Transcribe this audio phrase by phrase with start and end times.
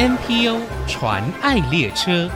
[0.00, 0.58] NPO
[0.88, 2.30] 传爱列车。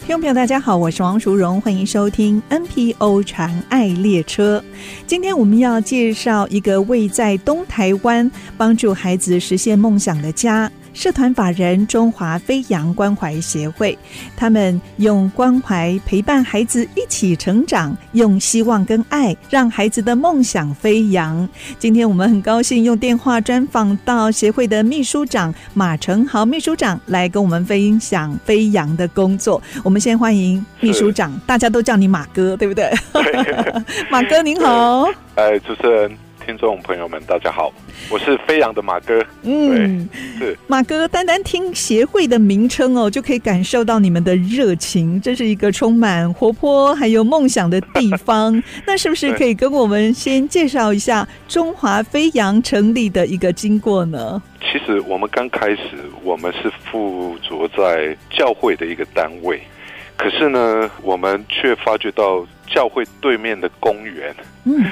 [0.00, 4.62] 听众朋友，大家好，我是王淑荣，欢迎收听 NPO 传爱列车。
[5.06, 10.70] 今天我们要介绍一个位在东台湾帮助孩子实现梦想的家。
[10.94, 13.98] 社团法人中华飞扬关怀协会，
[14.36, 21.46] 他们用关怀陪伴孩子一起成长，用希望跟爱让孩子的梦想飞扬。
[21.78, 29.60] 今天我们很高兴用电话专访到协会的秘书长马成豪秘书长来跟我们分享飞扬的工作。
[29.82, 32.90] 我们先欢迎秘书长，大家都叫你马哥，对不对？
[34.10, 36.23] 马哥您好， 哎，主持人。
[36.44, 37.72] 听众朋友们，大家好，
[38.10, 39.24] 我是飞扬的马哥。
[39.42, 40.06] 嗯，
[40.38, 45.18] 是马哥，单单听协会的名称哦，就可以感受到你们的热情。
[45.20, 48.62] 这是一个充满活泼还有梦想的地方。
[48.86, 54.42] 那是不是 可以跟我们先介绍一下中华飞扬成立的一个经过呢？
[54.60, 55.80] 其实我们刚开始，
[56.22, 59.62] 我们是附着在教会的一个单位，
[60.16, 62.46] 可是呢，我们却发觉到。
[62.66, 64.34] 教会对面的公园，
[64.64, 64.84] 嗯，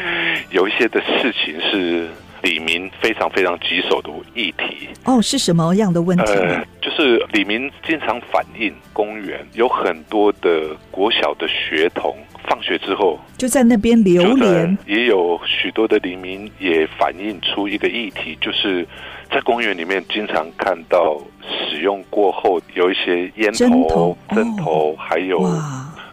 [0.51, 2.09] 有一些的事情是
[2.43, 4.89] 李明非常非常棘手的议题。
[5.05, 6.25] 哦，是什么样的问题？
[6.25, 14.77] 呃，就是李明经常反映，公园有很多的国小的学童放学之后就在那边流连。
[14.87, 18.87] 也有许多的黎明也反映出一个议题，就是
[19.31, 23.53] 在公园里面经常看到使用过后有一些烟
[23.89, 25.41] 头、针头，还有。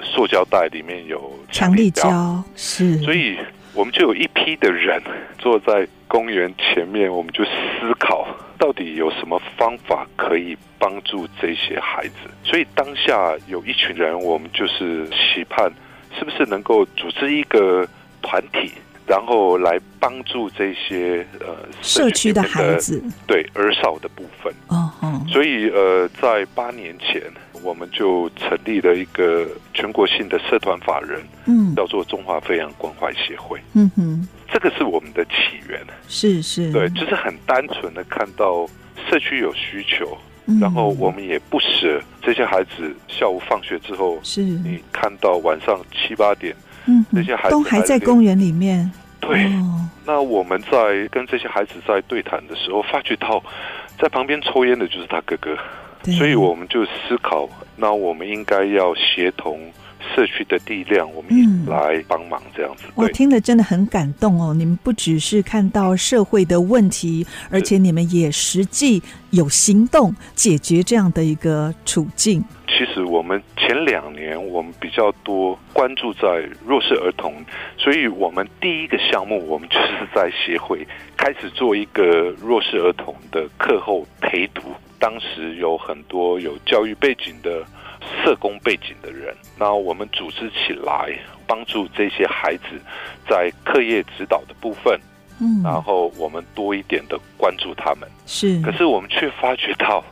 [0.03, 3.37] 塑胶袋里面有强力胶，是，所以
[3.73, 5.01] 我们就有一批的人
[5.37, 8.27] 坐在公园前面，我们就思考
[8.57, 12.15] 到底有什么方法可以帮助这些孩子。
[12.43, 15.71] 所以当下有一群人，我们就是期盼，
[16.17, 17.87] 是不是能够组织一个
[18.21, 18.71] 团体，
[19.05, 24.51] 然后来帮助这些呃社区的孩子，对儿少的部分。
[24.67, 27.21] 哦哦，所以呃，在八年前。
[27.63, 38.67] 我们就成立了一个全国性的社团法人，嗯，叫做中华飞扬关怀协会，嗯哼，这个是我们的起源，是是，对，就是很单纯的看到
[39.09, 44.41] 社区有需求，嗯，然后我们也不舍这些孩子下午放学之后，是。
[44.41, 46.55] 你看到晚上七八点，
[46.85, 53.43] 嗯，这些孩子都还在公园里面，对，哦，那我们在跟这些孩子在对谈的时候，发觉到
[53.99, 55.57] 在旁边抽烟的就是他哥哥。
[56.03, 59.59] 所以我们就思考，那我们应该要协同
[60.15, 62.85] 社区的力量，我们也来帮忙这样子。
[62.95, 64.53] 我听了真的很感动哦！
[64.53, 72.43] 你们不只是看到社会的问题，而且你们也实际有行动解决这样的一个处境。
[72.67, 77.33] 其实我们前两年我们比较多关注在弱势儿童，
[77.77, 84.61] 所以我们第一个项目，我们就是在协会开始做一个弱势儿童的课后陪读。
[84.99, 87.63] 当时有很多有教育背景的
[88.23, 91.17] 社工背景的人，那我们组织起来
[91.47, 92.79] 帮助这些孩子
[93.27, 94.99] 在课业指导的部分，
[95.39, 98.07] 嗯，然后我们多一点的关注他们。
[98.25, 100.03] 是，可是我们却发觉到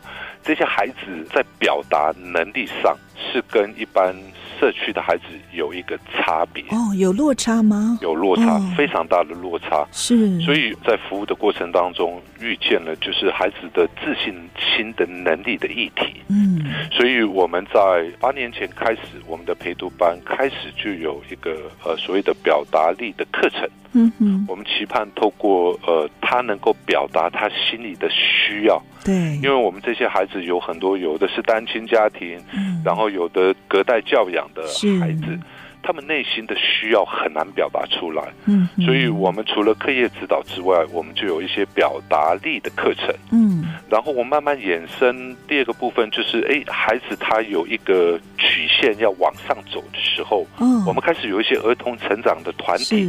[0.42, 4.16] 这些孩子在表达能力上是跟一般。
[4.60, 8.00] 社区的孩子有一个差别哦，有落差吗？
[8.02, 9.88] 有落差，哦，非常大的落差。
[9.92, 16.24] 是，所以在服务的过程当中，遇见了就是孩子的自信心的能力的议题。
[16.30, 16.60] 嗯，
[16.92, 23.70] 所以我们在八年前开始，我们的陪读班开始就有一个呃所谓的表达力的课程。
[23.94, 28.82] 嗯嗯，我们期盼透过呃他能够表达他心里的需要。
[29.06, 34.64] 对，因为我们这些孩子有很多，有的是单亲家庭，嗯，然后有的隔代教养的
[35.00, 35.40] 孩子，
[35.82, 38.24] 他们内心的需要很难表达出来。
[38.46, 43.14] 嗯，所以我们除了课业指导之外，我们就有一些表达力的课程。
[43.32, 53.08] 嗯，然后我慢慢衍生第二个部分，就是哎，孩子他有一个曲线要往上走的时候，嗯，我们开始有一些儿童成长的团体，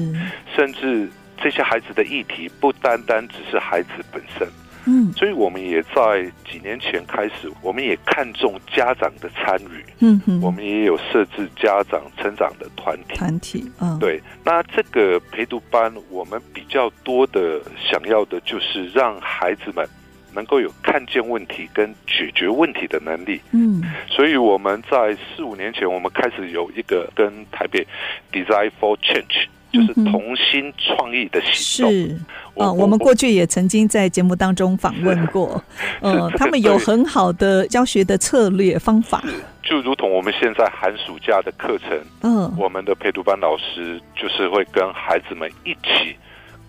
[0.55, 1.11] 甚至
[1.43, 4.47] 这些孩子的议题不单单只是孩子本身。
[4.87, 9.85] 嗯，所以我们也在几年前开始，我们也看重家长的参与。
[10.01, 13.17] 嗯哼，我们也有设置家长成长的团体。
[13.17, 14.21] 团体，嗯，对。
[14.45, 19.87] 那这个陪读班，我们比较多的想要的就是让孩子们
[20.35, 23.41] 能够有看见问题跟解决问题的能力。
[23.53, 27.87] 嗯，所以我们在四五年前，我们开始有一个跟台北
[28.33, 31.93] Design for Change 就是童心创意的行动。
[31.93, 32.21] 是，
[32.59, 35.63] 嗯，我们过去也曾经在节目当中访问过，
[36.03, 39.23] 嗯，他们有很好的教学的策略方法。
[39.63, 46.17] 就如同我们现在寒暑假的课程，嗯，我们的陪读班老师就是会跟孩子们一起。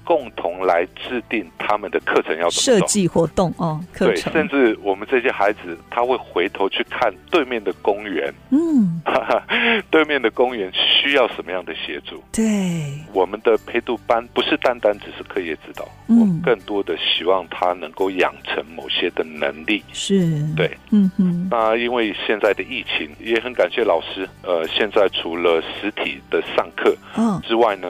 [0.10, 9.00] 共同来制定他们的课程要怎么设计活动哦，对，甚至我们这些孩子他会回头去看对面的公园，嗯，
[9.92, 12.24] 对面的公园需要什么样的协助？
[12.32, 20.26] 对，我们的陪读班不是单单只是课业指导，嗯，我们更多的希望他能够养成某些的能力，是。
[20.56, 21.48] 对，嗯嗯。
[21.52, 26.98] 那因为现在的疫情，也很感谢老师，呃，现在除了实体的上课
[27.44, 27.88] 之外呢。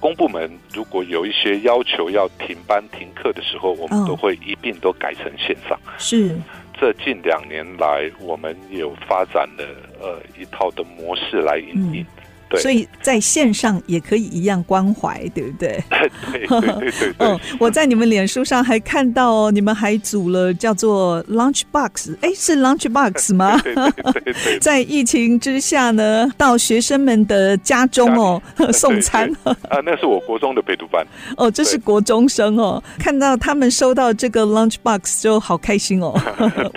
[0.00, 5.78] 公部门如果有一些要求要停班停课的时候，我们都会一并都改成线上。
[5.98, 6.34] 是，
[6.78, 9.64] 这近两年来，我们有发展了
[10.00, 12.02] 呃一套的模式来引领。
[12.02, 12.06] 嗯
[12.50, 15.82] 对所以在线上也可以一样关怀，对不对？
[16.48, 17.14] 对对对对。
[17.18, 23.56] 嗯， 我在你们脸书上还看到哦，你们还组了叫做 Lunch Box，哎，是 Lunch Box 吗？
[23.62, 24.58] 对对对对对。
[24.58, 28.42] 在疫情之下呢，到学生们的家中哦
[28.74, 29.30] 送餐。
[29.44, 31.06] 啊，那是我国中的陪读班。
[31.36, 36.12] 哦，这是国中生哦，看到他们收到这个 Lunch Box 就好开心哦。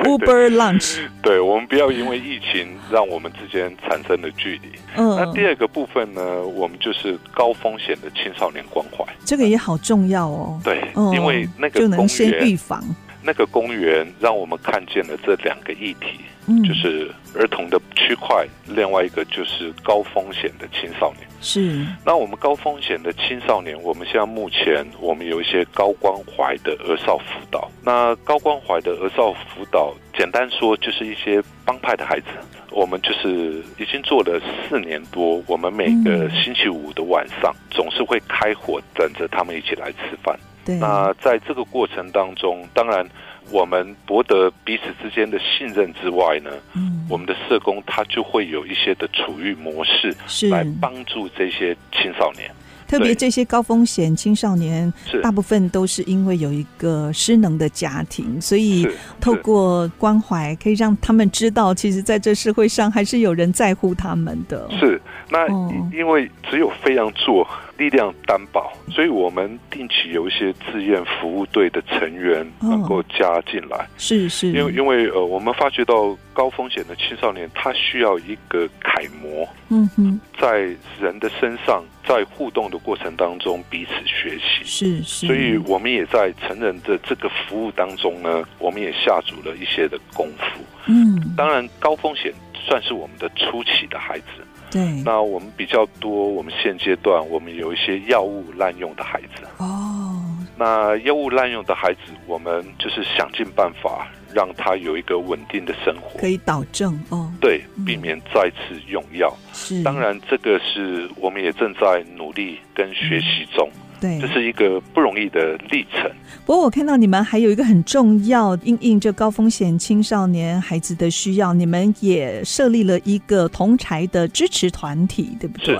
[0.03, 0.99] Uber Lunch。
[1.23, 4.69] 对，我们不要因为疫情让我们之间产生了距离。
[4.97, 5.15] 嗯。
[5.17, 5.62] 那第二个。
[5.63, 10.60] 的部分呢，我们就是高风险的青少年关怀，这个也好重要哦。
[10.62, 10.83] 对，
[11.13, 12.83] 因为那个公园，就能先预防。
[13.21, 21.25] 那个公园让我们看见了这两个议题，嗯，就是儿童的区块，另外一个就是高风险的青少年。
[21.39, 21.86] 是。
[22.06, 27.71] 那我们高风险的青少年，我们现在目前我们有一些高关怀的儿少辅导。
[27.81, 32.27] 那高关怀的儿少辅导，简单说就是一些帮派的孩子。
[32.71, 40.36] 我们就是已经做了四年多，我们每个星期五的晚上总是会开火，等着他们一起来吃饭。
[40.65, 40.75] 对。
[40.77, 43.07] 那在这个过程当中，当然
[43.51, 50.16] 我们博得彼此之间的信任之外呢，嗯，我们的社工他就会有一些的处遇模式，
[50.50, 52.50] 来帮助这些青少年。
[52.94, 54.94] 特别这些高风险青少年，
[55.24, 58.88] 大部分都是因为有一个失能的家庭，所以
[59.19, 64.69] 透过关怀可以让他们知道，其实在这社会上还是有人在乎他们的。
[64.80, 65.01] 是，
[65.31, 65.48] 那
[65.92, 73.77] 因为只有非常做，力量担保，所以我们定期有一些志愿服务队的成员能够加进来。
[73.77, 79.47] 哦、是是，因为因为呃，我们发觉到高风险的青少年，他需要一个楷模。
[79.69, 80.69] 嗯哼，在
[81.01, 84.63] 人的身上，在互动的过程当中彼此学习。
[84.63, 90.61] 是是，所以我们也在成人的这个服务当中呢，我们也下足了一些的功夫。
[90.85, 94.25] 嗯，当然高风险算是我们的初期的孩子。
[94.73, 99.43] 对，那我们比较多，我们现阶段我们有一些药物滥用的孩子。
[99.59, 100.19] 哦，
[100.57, 107.31] 那药物滥用的孩子，我们就是想尽办法让他有一个稳定的生活，可以导正哦。
[107.39, 109.31] 对，避免再次用药。
[109.53, 113.69] 是，当然这个是我们也正在努力跟学习中。
[113.75, 116.11] 嗯对，这是一个不容易的历程。
[116.45, 125.73] 不过我看到你们还有一个很重要，应应这高风险青少年孩子的需要，你们也设立了一个同才的支持团体，对不对？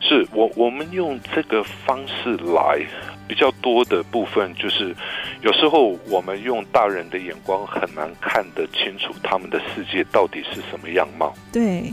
[0.00, 2.80] 是，是我我们用这个方式来
[3.28, 4.96] 比较多的部分，就是
[5.42, 11.34] 有时候我们用大人的眼光很难看得清楚他们的世界到底是什么样貌。
[11.52, 11.92] 对。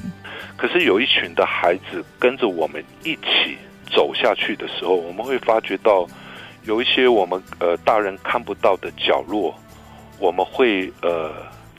[0.55, 3.57] 可是有一群的孩子跟着我们一起。
[3.91, 6.07] 走下去的时候，我们会发觉到
[6.63, 9.53] 有一些我们呃大人看不到的角落，
[10.19, 11.31] 我们会呃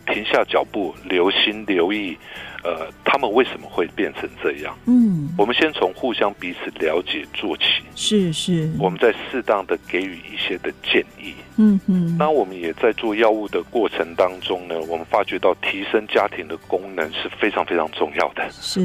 [0.06, 2.16] 停下脚步，留心留意，
[2.62, 4.76] 呃，他们为什么会变成这样？
[4.86, 11.34] 嗯，我们先从互相彼此了解做起，是是，我们在适当的给予一些的建议。
[11.56, 18.48] 嗯嗯，那我们也在做药物的过程当中呢，我们发觉到提升家庭的功能是非常非常重要的。
[18.50, 18.80] 是，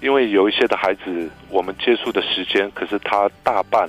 [0.00, 3.88] 因为有一些的孩子，我们接触的时间，可是他大半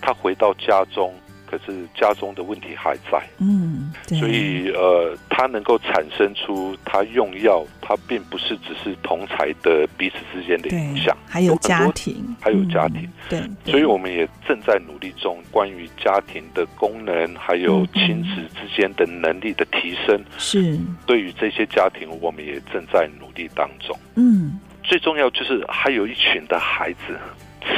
[0.00, 1.12] 他回到家中。
[1.56, 20.76] 可是家中的问题还在，嗯，所以呃，他能够产生出他用药，他并不是只是同才的彼此之间的影响，还有家庭，还有家庭，嗯、对，所以我们也正在努力中，关于家庭的功能，还有亲子之间的能力的提升，是。
[21.06, 23.96] 对于这些家庭，我们也正在努力当中。
[24.16, 27.16] 嗯，最重要就是还有一群的孩子。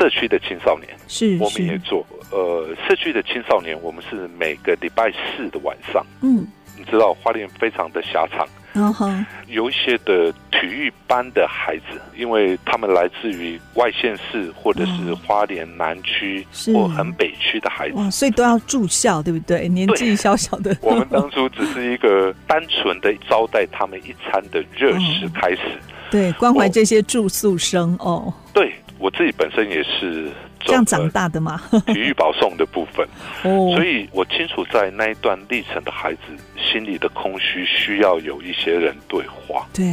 [0.01, 2.05] 社区的青少年是，我们也做。
[2.31, 6.05] 呃，社区的青少年，我们是每个礼拜四的晚上。
[6.23, 9.09] 嗯，你知道花莲非常的狭长，然后
[9.47, 19.69] 有一些的体育班的孩子，因为他们来自于外县市或者是花莲南区或很北区的孩子，哇，所以都要住校，对不对？
[19.69, 25.63] 年纪小小的， 我们当初只是一个单纯的招待他们一餐的热食开始，
[26.11, 28.35] 对，关怀这些住宿生哦。
[28.53, 30.29] 对，我自己本身也是。
[30.67, 31.63] 这样长大的吗？
[31.87, 33.07] 体育保送的部分，
[33.43, 36.21] 所以我清楚在那一段历程的孩子
[36.57, 39.67] 心里的空虚，需要有一些人对话。
[39.73, 39.87] 对，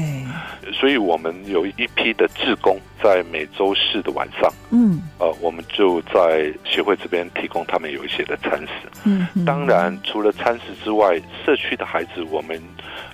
[0.74, 8.90] 所以我们有一批的志工，在每周四的晚上，嗯，呃，我们就在协会这边提供他们有一些的餐食。
[9.06, 12.60] 嗯，当然除了餐食之外，社区的孩子我们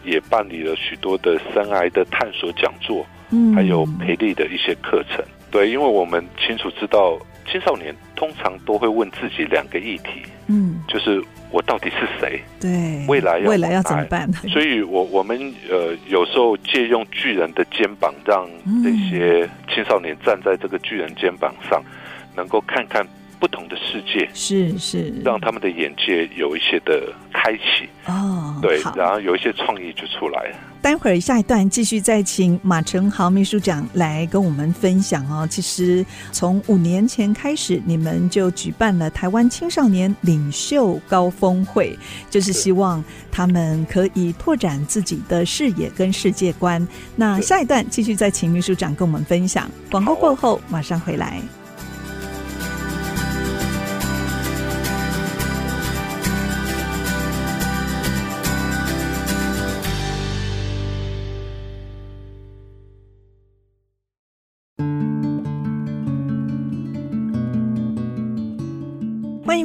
[0.03, 5.23] 也办理了许多的生癌的探索讲座，嗯，还有培力的一些课程。
[5.51, 7.17] 对，因为我们清楚知道。
[7.51, 12.41] 青少年通常都会问自己两个议题，嗯，就是我到底是谁？
[12.59, 14.31] 对，未来要未来要怎么办？
[14.49, 15.37] 所以我我们
[15.69, 18.47] 呃有时候借用巨人的肩膀，让
[18.83, 21.83] 这些青少年站在这个巨人肩膀上，
[22.35, 23.05] 能够看看
[23.39, 30.55] 不同的世界，是是，让他们的眼界有一些的开启哦，对，然后有一些创意就出来了。
[30.81, 35.47] 待会儿下一段继续再请马成豪秘书长来跟我们分享哦。
[35.49, 41.97] 其实从五年前开始，你们就举办了台湾青少年领袖高峰会，
[42.29, 46.85] 就是希望他们可以拓展自己的视野跟世界观。
[47.15, 49.69] 那下一段继续再请秘书长跟我们分享。
[49.91, 51.41] 广告过后马上回来。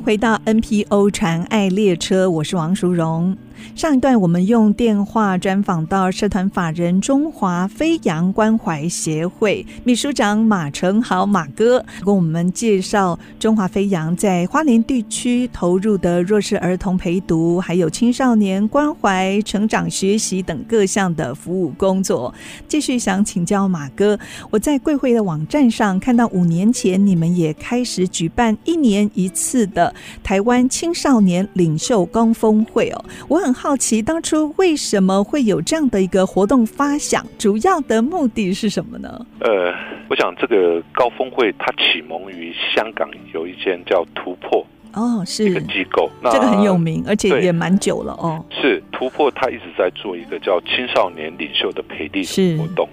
[0.04, 3.34] 回到 NPO 传爱列车，我是王淑荣。
[3.75, 22.33] 上一段我们用电话专访到社团法人中华飞扬关怀协会秘书长马成豪马哥，跟我们介绍中华飞扬在花莲地区投入的弱势儿童陪读，还有青少年关怀、成长学习等各项的服务工作。
[22.68, 24.16] 继续想请教马哥，
[24.50, 29.92] 我在贵会的网站上看到五年前你们也开始举办一年一次的
[30.23, 33.53] 台湾青少年领袖高峰会哦，我很。
[33.54, 37.25] 好奇当初为什么会有这样的一个活动发想？
[37.38, 39.26] 主要的目的是什么呢？
[39.40, 39.73] 呃，
[40.08, 48.44] 我想这个高峰会它启蒙于香港有一间叫突破哦，是一个机构，那这个很有名，而且也蛮久了哦。
[48.50, 52.88] 是突破，他一直在做一个叫青少年领袖的培力的活动。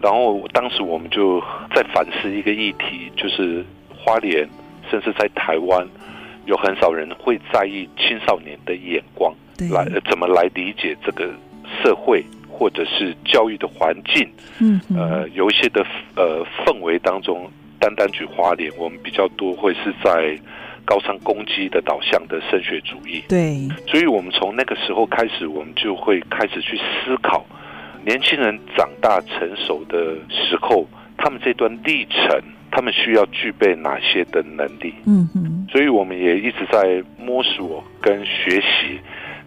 [0.00, 1.40] 然后当时我们就
[1.74, 4.48] 在反思一个议题，就是花莲，
[4.90, 5.86] 甚至在台湾，
[6.46, 9.32] 有很少人会在意青少年的眼光。
[9.58, 11.30] 来，怎么来理解这个
[11.82, 14.28] 社会或者是教育的环境？
[14.60, 15.84] 嗯，呃，有一些的
[16.16, 20.38] 呃氛围当中，单单举花莲，我们比较多会是在
[20.84, 23.22] 高商攻击的导向的升学主义。
[23.28, 27.44] 对，所以我们从那个时候开始，我们就会开始去思考，
[28.04, 32.40] 年轻人长大成熟的时候，他们这段历程。
[32.74, 34.94] 他们需要具备哪些的能力？
[35.04, 38.98] 嗯哼，所以我们也一直在摸索跟学习，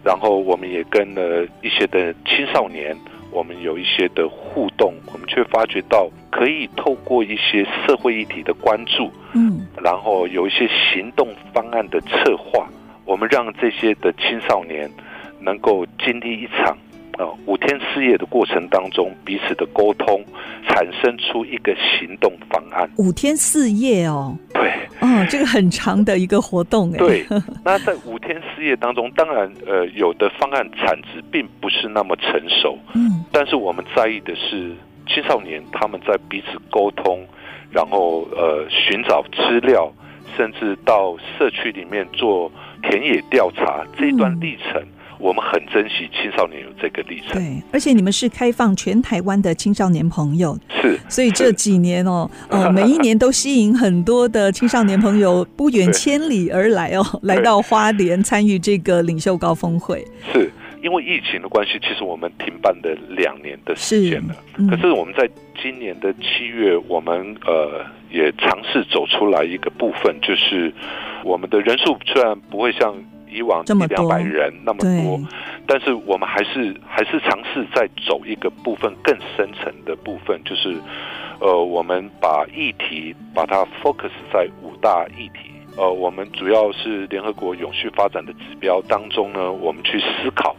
[0.06, 2.96] 然后我们也跟了一些的青少年，
[3.32, 12.68] 我们有一些的互动，我们却发觉到可以透过一些社会议题的关注，嗯，然后有一些行动方案的策划，
[13.04, 14.88] 我们让这些的青少年
[15.40, 16.78] 能够经历一场。
[17.18, 20.22] 啊，五天四夜的过程当中，彼此的沟通，
[20.68, 22.88] 产生出一个行动方案。
[22.98, 24.70] 五天四夜哦，对，
[25.00, 26.98] 哦，这个很长的一个活动哎。
[26.98, 27.26] 对，
[27.64, 34.74] 那在五天四夜当中，当然，呃，有的方案产值并不是那么成熟，嗯，但是我们在意的是
[35.08, 37.24] 青少年他们在彼此沟通，
[37.70, 39.90] 然后呃寻找资料，
[40.36, 44.82] 甚至到社区里面做田野调查这一段历程。
[44.82, 60.04] 嗯我们很珍惜青少年有这个历程，对，而且你们是开放全台湾的青少年朋友，是，所以这几年哦， 呃，每一年都吸引很多的青少年朋友不远千里而来哦，来到花莲参与这个领袖高峰会。
[60.32, 60.50] 是
[60.82, 65.28] 因为疫情的关系，其实我们停办了两年的时间了，嗯，可是我们在
[65.60, 70.72] 今年的七月，我们呃也尝试走出来一个部分，就是
[71.24, 72.94] 我们的人数虽然不会像。
[73.30, 75.20] 以往一两百人那么多，
[75.66, 80.74] 但是我们还是还是尝试在走一个部分更深层的部分，就是
[81.40, 90.56] 呃，我们把议题把它 focus 在五大议题，呃，我们主要是联合国永续发展的指标当中呢，我们去思考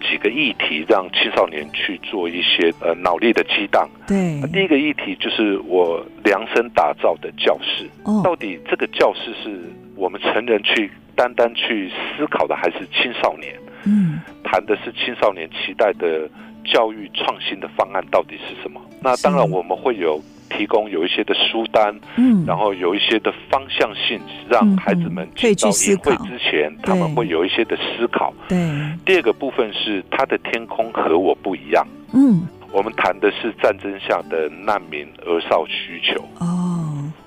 [0.00, 3.88] 几几个议题让青少年去做一些呃脑力的激荡。
[4.06, 9.60] 对，第一个议题就是我量身打造的教室，哦，到底这个教室是
[9.94, 13.52] 我们成人去单单去思考的，还是青少年？
[13.84, 16.30] 嗯，谈的是青少年期待的
[16.64, 18.80] 教育创新的方案到底是什么？
[19.02, 20.22] 那当然我们会有。
[20.50, 28.32] 提供有一些的书单，嗯，然后有一些的方向性，让孩子们进到营会之前，他们会有一些的思考。
[28.48, 28.56] 对，
[29.04, 31.86] 第二个部分是他的天空和我不一样。
[32.14, 36.18] 嗯，我们谈的是战争下的难民儿少需求。
[36.40, 36.57] 哦，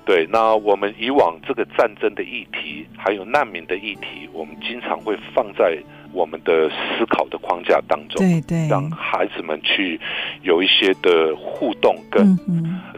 [0.04, 5.78] 对，那我们以往这个战争的议题，还有难民的议题，我们经常会放在。
[6.14, 9.98] 我们的思考的框架当中，对对，让孩子们去
[10.42, 12.36] 有一些的互动跟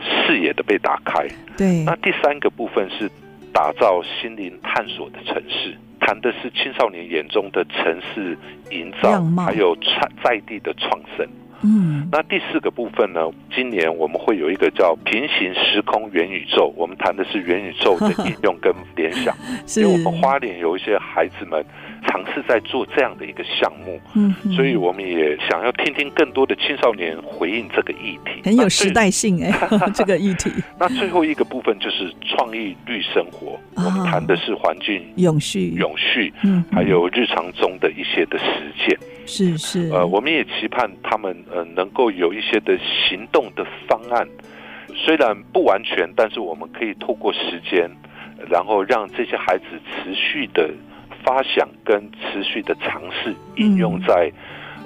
[0.02, 1.24] 视野的被打开。
[1.56, 3.08] 对，那第三个部分是
[3.52, 8.36] 打造心灵探索的城市，谈的是青少年眼中的城市
[8.72, 11.24] 营造，还有在在地的创生。
[11.64, 13.20] 嗯，那第四个部分呢？
[13.54, 19.34] 今年我们会有一个叫平行时空元宇宙，我们谈的是元宇宙的应用跟联想，
[19.76, 21.64] 因为我们花莲有一些孩子们。
[22.06, 29.50] 尝试在做这样的一个项目，嗯，所以我们也想要听听更多的青少年回应这个议题，很有时代性哎，
[29.94, 30.52] 这个议题。
[30.78, 39.90] 那最后一个部分就是创意绿生活，我们谈的是环境永续、永续，嗯，还有日常中的一些的实践，是是。
[39.90, 42.78] 呃，我们也期盼他们呃能够有一些的
[43.08, 44.26] 行动的方案，
[44.94, 47.90] 虽然不完全，但是我们可以透过时间，
[48.50, 50.70] 然后让这些孩子持续的。
[51.24, 54.30] 发想跟持续的尝试应用在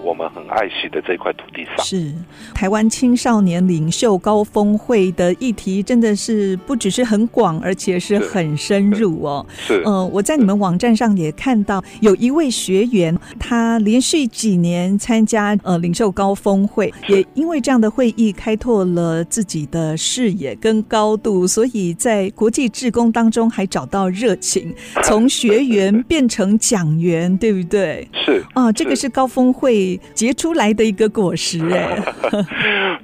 [0.02, 1.84] 我们很爱惜的这块土地上。
[1.84, 2.12] 是
[2.54, 9.44] 台湾青少年领袖高峰会的议题，真的是不只是很广，而且是很深入哦。
[9.56, 24.74] 是，嗯、呃，我在你们网站上也看到有一位学员，他连续几年参加呃领袖高峰会，也因为这样的会议开拓了自己的视野跟高度，所以在国际志工当中还找到热情，
[25.04, 28.08] 从学员变成讲员，对不对？
[28.24, 31.98] 是啊，这个是高峰会结出来的一个果实 哎，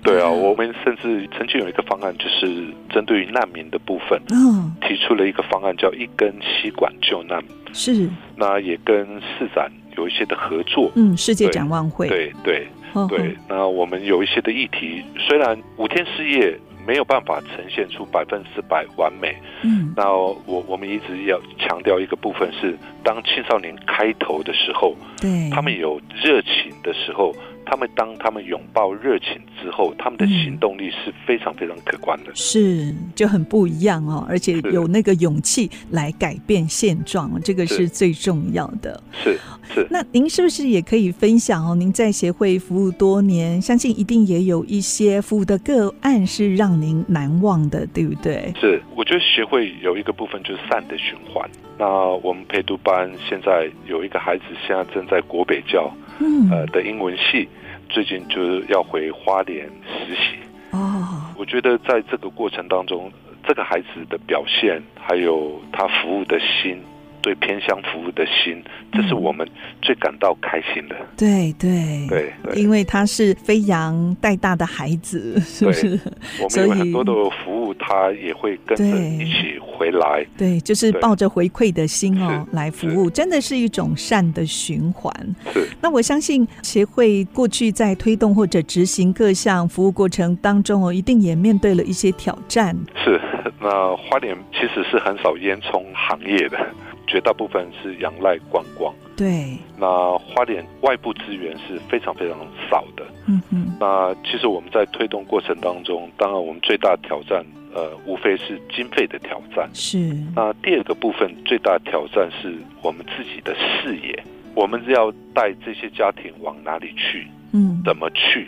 [0.03, 7.42] 对啊，我们甚至曾经有一个方案，就是针对于难民的部分，嗯，提出了一个方案叫一根吸管救难，
[7.73, 12.66] 是，那也跟市展有一些的合作，嗯，世界展望会，对对
[13.09, 16.59] 对，对，那我们有一些的议题，虽然五天四夜。
[16.87, 19.37] 没有办法呈现出百分之百完美。
[19.62, 27.35] 嗯，那我我们一直要强调一个部分是，当青少年开头的时候，对，他们有热情的时候。
[27.66, 39.03] 他们当他们拥抱热情之后，他们的行动力是非常非常可观的，是就很不一样哦，而且有那个勇气来改变现状，这个是最重要的。
[39.12, 39.38] 是
[39.72, 39.87] 是。
[39.90, 41.74] 那您是不是也可以分享哦？
[41.74, 48.53] 您在协会服务多年，相信一定也有一些服务的个案是让您难忘的，对不对？
[48.61, 51.48] 是，我觉得协会有一个部分就是善的循环。
[51.77, 51.87] 那
[52.23, 55.93] 我们陪读班现在有一个孩子，现在正在国北教。
[56.21, 57.49] 嗯，呃的英文系
[57.89, 60.39] 最近就是要回花莲实习
[60.71, 61.03] 哦。
[61.37, 63.11] 我觉得在这个过程当中，
[63.45, 66.81] 这个孩子的表现，还有他服务的心。
[67.25, 69.49] 对偏乡服务的心，这是我们
[69.81, 70.95] 最感到开心的。
[71.17, 75.99] 对对对，因为他是飞扬带大的孩子，是不是？
[76.39, 80.23] 我们有很多的服务，他也会跟着一起回来。
[80.37, 85.11] 对，就是抱着回馈的心哦来服务，真的是一种善的循环。
[85.55, 85.67] 是。
[85.81, 92.77] 那我相信协会过去在推动或者执行各项服务过程当中哦，一定也面对了一些挑战。
[93.03, 93.19] 是。
[93.61, 96.59] 那花莲其实是很少烟囱行业的。
[97.07, 99.57] 绝大部分是仰赖观光，对。
[99.77, 102.38] 那花莲外部资源是非常非常
[102.71, 103.77] 少的，嗯嗯。
[103.79, 109.69] 那其实我们在推动过程当中，当然我们最大的挑战，呃，无非是经费的挑战。
[109.75, 109.99] 是。
[110.35, 114.23] 那第二个部分最大的挑战是我们自己的视野，
[114.55, 117.27] 我们要带这些家庭往哪里去？
[117.53, 118.47] 嗯，怎么去？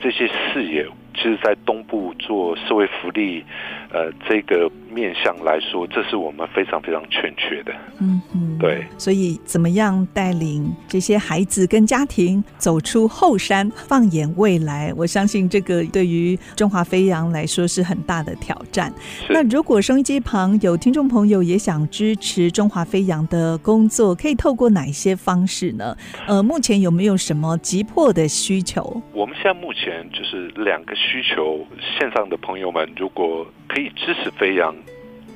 [0.00, 3.42] 这些视野，其实，在东部做社会福利，
[3.90, 7.72] 呃，这个面向来说，这是我们非常非常欠缺的。
[8.00, 8.84] 嗯嗯，对。
[8.96, 14.94] 所以，怎么样带领这些孩子跟家庭走出后山，放眼未来？
[14.96, 18.92] 我相信这个对于中华飞扬来说是很大的挑战。
[19.28, 25.96] 那如果收音机旁有听众朋友也想支持中华飞扬的工作，可以透过哪一些方式呢？
[26.28, 29.02] 呃，目前有没有什么急迫的需求？
[29.12, 30.04] 我们现在目前。
[30.14, 31.66] 就是两个需求，
[31.98, 33.44] 线上的朋友们如果
[33.74, 34.72] 可以支持飞扬，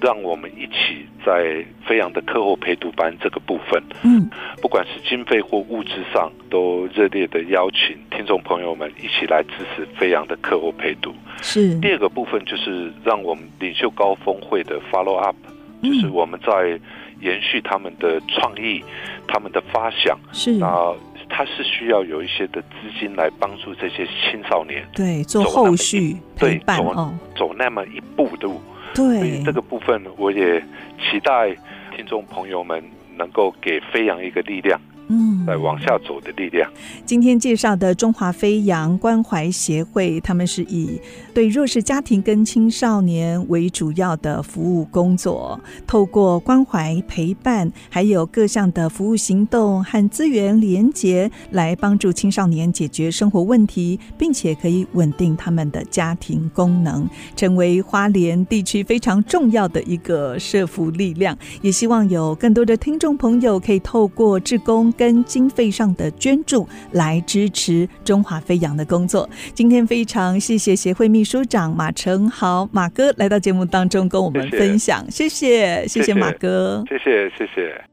[0.01, 4.31] 让我们一起在飞扬的课后陪读班这个部分，嗯，
[4.62, 11.12] 不管是经费或物质上，都热烈的邀请听众朋友们一起来支持飞扬的课后陪读。
[11.42, 11.77] 是。
[11.81, 15.35] 第二个部分，就是让我们领袖高峰会的 follow up，
[15.83, 16.79] 就是我们在
[17.20, 18.81] 延续他们的创意、
[19.27, 20.62] 他们的发想，是。
[20.62, 20.94] 啊，
[21.28, 28.60] 他是需要有一些的资金来帮助这些青少年，对，做后续对，走走那么一步的路。
[28.94, 30.60] 对，所以这个部分，我也
[30.98, 31.54] 期待
[31.94, 32.82] 听众朋友们
[33.16, 34.80] 能够给飞扬一个力量。
[35.08, 36.70] 嗯，来往下走的力量。
[37.06, 41.00] 今天介绍的中华飞扬关怀协会，他们是以
[41.32, 61.34] 对弱势家庭跟青少年为主要的服务工作，透过关怀陪伴，还有各项的服务行动和资源连结，来帮助青少年解决生活问题，并且可以稳定他们的家庭功能，成为花莲地区非常重要的一个社福力量。
[61.62, 64.92] 也希望有更多的听众朋友可以透过志工。
[64.98, 69.30] 跟经费上的捐助来支持中华飞扬的工作。
[69.54, 77.84] 今天非常谢谢协会秘书长马成豪马哥来到节目当中跟我们分享，谢谢谢谢，谢谢马哥，谢谢谢谢。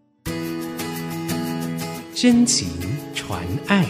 [2.14, 2.68] 真情
[3.14, 3.86] 传爱。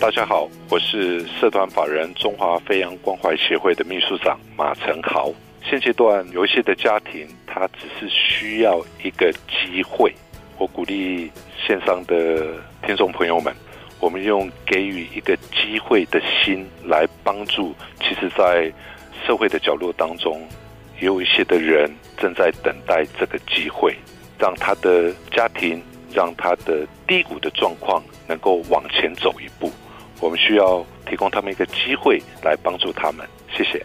[0.00, 5.32] 大家好，我是社团法人中华飞扬关怀协会的秘书长马成豪。
[5.64, 10.14] 现阶段有一些的家庭，他只是需要一个机会。
[10.58, 11.30] 我鼓励
[11.66, 12.54] 线上的
[12.86, 13.54] 听众朋友们，
[13.98, 17.74] 我们用给予一个机会的心来帮助。
[18.00, 18.70] 其实，在
[19.26, 20.46] 社会的角落当中，
[21.00, 23.96] 也有一些的人正在等待这个机会，
[24.38, 29.72] 让他的家庭，让他的低谷的状况能够往前走一步。
[30.20, 33.26] 我们需要提供他们一个机会来帮助他们。
[33.56, 33.84] 谢谢。